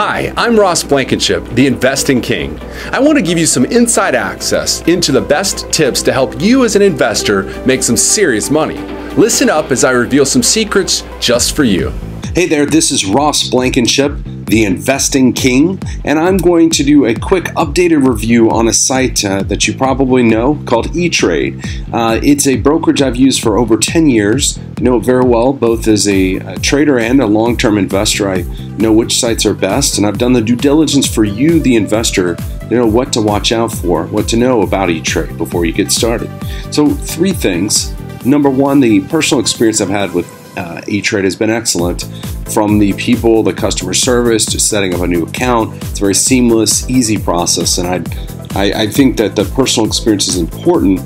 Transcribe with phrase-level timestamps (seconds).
[0.00, 2.56] Hi, I'm Ross Blankenship, the Investing King.
[2.92, 6.64] I want to give you some inside access into the best tips to help you
[6.64, 8.78] as an investor make some serious money.
[9.16, 11.92] Listen up as I reveal some secrets just for you.
[12.38, 14.12] Hey there, this is Ross Blankenship,
[14.46, 19.24] the Investing King, and I'm going to do a quick updated review on a site
[19.24, 21.60] uh, that you probably know called E-Trade.
[21.92, 24.56] Uh, it's a brokerage I've used for over 10 years.
[24.76, 28.30] I know it very well, both as a, a trader and a long-term investor.
[28.30, 28.42] I
[28.78, 32.36] know which sites are best, and I've done the due diligence for you, the investor,
[32.36, 35.90] to know what to watch out for, what to know about E-Trade before you get
[35.90, 36.30] started.
[36.72, 37.92] So three things.
[38.24, 42.04] Number one, the personal experience I've had with uh, E-Trade has been excellent.
[42.52, 46.14] From the people, the customer service, to setting up a new account, it's a very
[46.14, 51.00] seamless, easy process, and I, I, I think that the personal experience is important,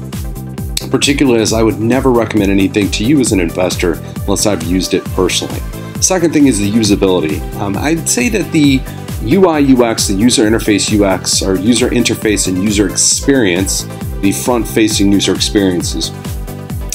[0.91, 4.95] particularly as I would never recommend anything to you as an investor unless I've used
[4.95, 5.61] it personally.
[6.01, 7.41] Second thing is the usability.
[7.55, 8.81] Um, I'd say that the
[9.25, 13.85] UI UX, the user interface UX, or user interface and user experience,
[14.21, 16.11] the front-facing user experiences,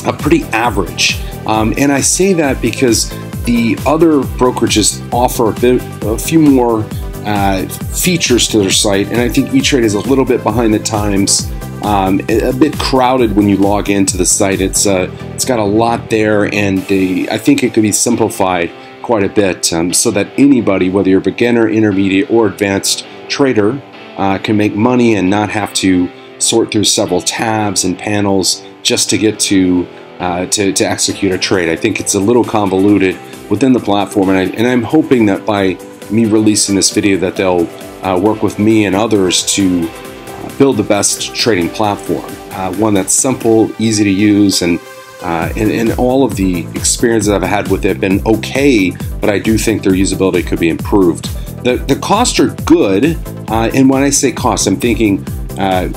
[0.05, 1.21] are pretty average.
[1.45, 3.11] Um, and I say that because
[3.47, 6.85] the other brokerages offer a, bit, a few more
[7.25, 10.79] uh, features to their site, and I think E-Trade is a little bit behind the
[10.79, 11.49] times.
[11.83, 14.59] Um, a bit crowded when you log into the site.
[14.59, 19.23] It's uh, it's got a lot there, and I think it could be simplified quite
[19.23, 23.81] a bit um, so that anybody, whether you're a beginner, intermediate, or advanced trader,
[24.17, 29.09] uh, can make money and not have to sort through several tabs and panels just
[29.11, 29.87] to get to
[30.19, 31.69] uh, to, to execute a trade.
[31.69, 33.17] I think it's a little convoluted
[33.49, 35.77] within the platform, and, I, and I'm hoping that by
[36.11, 37.67] me releasing this video that they'll
[38.03, 42.25] uh, work with me and others to uh, build the best trading platform.
[42.51, 44.79] Uh, one that's simple, easy to use, and,
[45.21, 49.29] uh, and, and all of the experiences I've had with it have been okay, but
[49.29, 51.25] I do think their usability could be improved.
[51.63, 53.17] The, the costs are good,
[53.49, 55.25] uh, and when I say costs, I'm thinking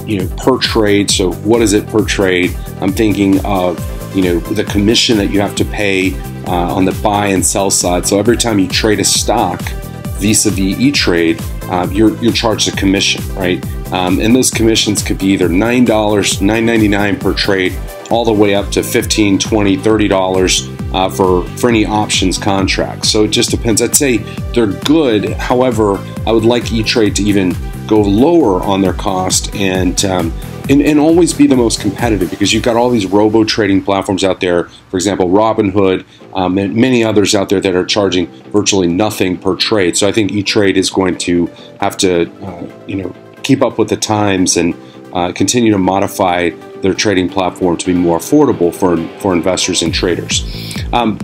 [0.06, 1.10] you know per trade.
[1.10, 2.56] So what is it per trade?
[2.80, 3.78] I'm thinking of
[4.14, 7.70] you know the commission that you have to pay uh, on the buy and sell
[7.70, 8.06] side.
[8.06, 9.60] So every time you trade a stock
[10.18, 13.64] vis-a-vis E-Trade, uh, you're, you're charged a commission, right?
[13.92, 17.76] Um, and those commissions could be either $9, $9.99 per trade,
[18.10, 23.08] all the way up to $15, $20, $30 uh, for, for any options contracts.
[23.08, 23.82] So it just depends.
[23.82, 24.18] I'd say
[24.52, 25.30] they're good.
[25.34, 27.54] However, I would like E-Trade to even
[27.86, 30.32] go lower on their cost and um,
[30.70, 34.22] and, and always be the most competitive because you've got all these robo trading platforms
[34.22, 34.64] out there.
[34.88, 39.56] For example, Robinhood um, and many others out there that are charging virtually nothing per
[39.56, 39.96] trade.
[39.96, 41.46] So I think E-Trade is going to
[41.80, 43.14] have to, uh, you know,
[43.50, 44.76] keep up with the times and
[45.12, 46.50] uh, continue to modify
[46.82, 50.44] their trading platform to be more affordable for for investors and traders.
[50.92, 51.18] Um,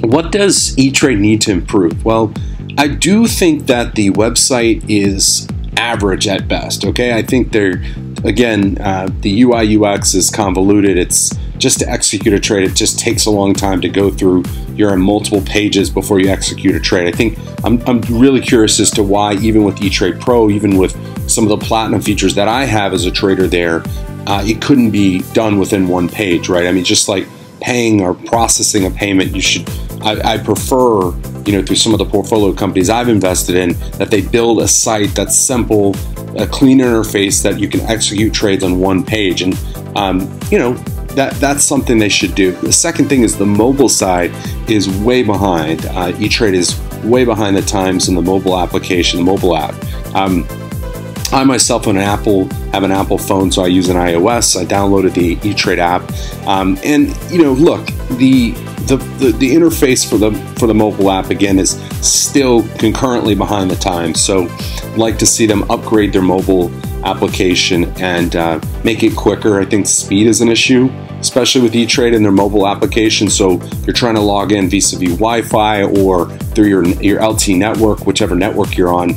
[0.00, 2.04] what does E-Trade need to improve?
[2.06, 2.32] Well,
[2.78, 5.46] I do think that the website is
[5.76, 6.86] average at best.
[6.86, 7.82] Okay, I think they're
[8.24, 10.96] again uh, the UI UX is convoluted.
[10.96, 12.64] It's just to execute a trade.
[12.68, 14.44] It just takes a long time to go through.
[14.74, 17.06] You're on multiple pages before you execute a trade.
[17.06, 20.96] I think I'm, I'm really curious as to why, even with eTrade Pro, even with
[21.32, 23.82] some of the platinum features that I have as a trader there,
[24.26, 26.66] uh, it couldn't be done within one page, right?
[26.66, 27.26] I mean, just like
[27.60, 29.68] paying or processing a payment, you should.
[30.02, 31.12] I, I prefer
[31.46, 34.68] you know, through some of the portfolio companies I've invested in, that they build a
[34.68, 35.94] site that's simple,
[36.36, 39.42] a clean interface that you can execute trades on one page.
[39.42, 39.58] And,
[39.96, 40.74] um, you know,
[41.14, 42.52] that, that's something they should do.
[42.52, 44.32] The second thing is the mobile side
[44.68, 45.84] is way behind.
[45.86, 49.74] Uh, E-Trade is way behind the times in the mobile application, the mobile app.
[50.14, 50.46] Um,
[51.32, 54.60] I myself on an Apple have an Apple phone, so I use an iOS.
[54.60, 56.02] I downloaded the E-Trade app,
[56.46, 57.86] um, and you know, look,
[58.18, 58.50] the
[58.82, 63.70] the, the, the, interface for the for the mobile app again is still concurrently behind
[63.70, 64.20] the times.
[64.20, 66.70] So, I'd like to see them upgrade their mobile
[67.04, 69.60] application and uh, make it quicker.
[69.60, 73.30] I think speed is an issue, especially with E-Trade and their mobile application.
[73.30, 78.34] So you're trying to log in vis-a-vis Wi-Fi or through your your LTE network, whichever
[78.34, 79.14] network you're on.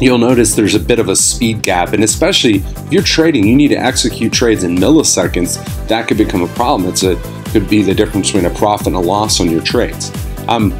[0.00, 3.56] You'll notice there's a bit of a speed gap, and especially if you're trading, you
[3.56, 5.58] need to execute trades in milliseconds.
[5.88, 6.88] That could become a problem.
[6.88, 7.16] It's a
[7.50, 10.12] could be the difference between a profit and a loss on your trades.
[10.48, 10.72] Um,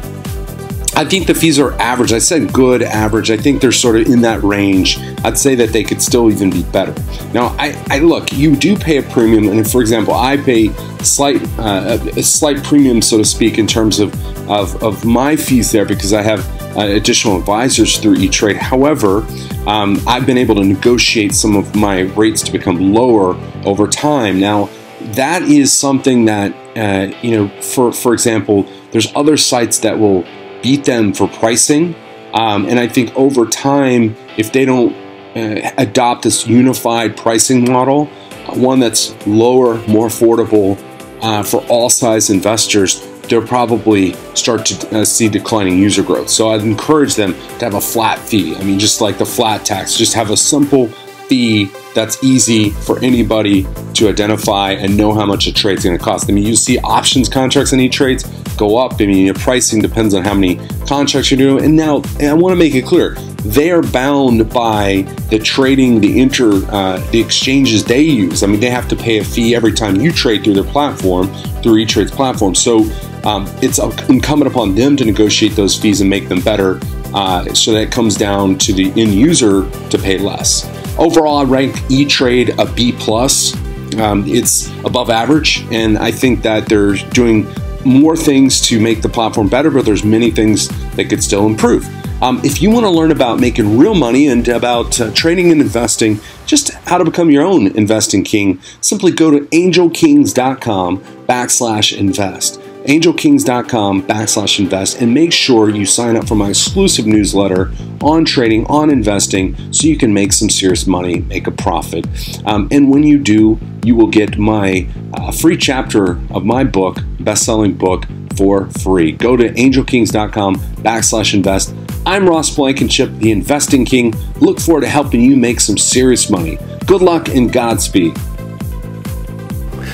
[0.95, 2.11] I think the fees are average.
[2.11, 3.31] I said good, average.
[3.31, 4.99] I think they're sort of in that range.
[5.23, 6.93] I'd say that they could still even be better.
[7.33, 10.73] Now, I, I look, you do pay a premium, and for example, I pay
[11.03, 14.13] slight uh, a slight premium, so to speak, in terms of
[14.49, 16.45] of, of my fees there because I have
[16.75, 18.57] uh, additional advisors through E-Trade.
[18.57, 19.25] However,
[19.67, 23.35] um, I've been able to negotiate some of my rates to become lower
[23.65, 24.39] over time.
[24.39, 24.69] Now,
[25.15, 30.23] that is something that uh, you know for for example there's other sites that will
[30.61, 31.95] beat them for pricing
[32.33, 34.93] Um, and I think over time, if they don't
[35.35, 38.09] uh, adopt this unified pricing model,
[38.47, 40.77] uh, one that's lower, more affordable
[41.21, 46.29] uh, for all size investors, they'll probably start to uh, see declining user growth.
[46.29, 48.55] So I'd encourage them to have a flat fee.
[48.55, 50.87] I mean, just like the flat tax, just have a simple
[51.27, 56.03] fee that's easy for anybody to identify and know how much a trade's going to
[56.03, 56.29] cost.
[56.29, 58.23] I mean, you see options contracts in E-Trades
[58.57, 58.93] go up.
[58.99, 60.55] I mean, your pricing depends on how many
[60.85, 61.65] contracts you're doing.
[61.65, 65.99] And now, and I want to make it clear, they are bound by the trading,
[65.99, 68.43] the inter, uh, the exchanges they use.
[68.43, 71.27] I mean, they have to pay a fee every time you trade through their platform,
[71.61, 72.53] through E-Trade's platform.
[72.53, 72.83] So
[73.23, 73.79] um, it's
[74.09, 76.79] incumbent upon them to negotiate those fees and make them better.
[77.13, 80.67] Uh, so that it comes down to the end user to pay less.
[80.99, 83.55] Overall, I rank E-Trade a B plus.
[83.97, 87.47] Um, it's above average, and I think that they're doing
[87.83, 91.87] more things to make the platform better, but there's many things that could still improve.
[92.21, 95.61] Um, if you want to learn about making real money and about uh, trading and
[95.61, 102.61] investing, just how to become your own investing king, simply go to angelkings.com backslash invest
[102.89, 107.71] angelkings.com backslash invest and make sure you sign up for my exclusive newsletter
[108.01, 112.07] on trading, on investing, so you can make some serious money, make a profit.
[112.47, 116.97] Um, and when you do, you will get my uh, free chapter of my book,
[117.19, 118.05] best-selling book,
[118.35, 119.11] for free.
[119.11, 121.75] Go to angelkings.com backslash invest.
[122.07, 124.15] I'm Ross Blankenship, the Investing King.
[124.39, 126.57] Look forward to helping you make some serious money.
[126.87, 128.17] Good luck and Godspeed.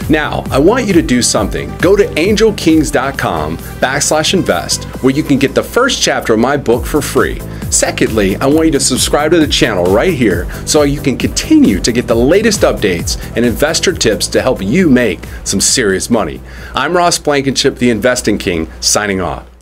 [0.09, 1.75] Now, I want you to do something.
[1.79, 6.85] Go to angelkings.com backslash invest where you can get the first chapter of my book
[6.85, 7.39] for free.
[7.71, 11.79] Secondly, I want you to subscribe to the channel right here so you can continue
[11.79, 16.39] to get the latest updates and investor tips to help you make some serious money.
[16.75, 19.54] I'm Ross Blankenship, the Investing King, signing off.